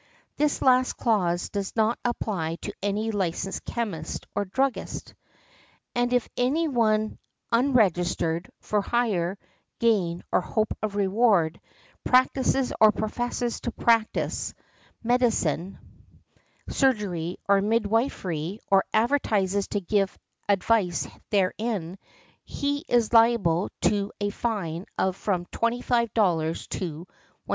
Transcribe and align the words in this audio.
(This 0.35 0.63
last 0.63 0.93
clause 0.93 1.49
does 1.49 1.75
not 1.75 1.99
apply 2.03 2.55
to 2.63 2.73
any 2.81 3.11
licensed 3.11 3.63
chemist 3.65 4.25
or 4.33 4.45
druggist.) 4.45 5.13
And 5.93 6.11
if 6.11 6.27
any 6.35 6.67
one 6.67 7.19
unregistered, 7.51 8.49
for 8.61 8.81
hire, 8.81 9.37
gain 9.77 10.23
or 10.31 10.41
hope 10.41 10.75
of 10.81 10.95
reward, 10.95 11.61
practises 12.03 12.73
or 12.81 12.91
professes 12.91 13.59
to 13.59 13.71
practise 13.71 14.55
medicine, 15.03 15.77
surgery 16.67 17.37
or 17.47 17.61
midwifery, 17.61 18.59
or 18.71 18.83
advertises 18.91 19.67
to 19.67 19.81
give 19.81 20.17
advice 20.49 21.07
therein, 21.29 21.99
he 22.43 22.83
is 22.89 23.13
liable 23.13 23.69
|46| 23.83 23.89
to 23.91 24.11
a 24.19 24.29
fine 24.31 24.87
of 24.97 25.15
from 25.15 25.45
$25 25.53 26.09
to 26.69 27.05
$100. 27.47 27.49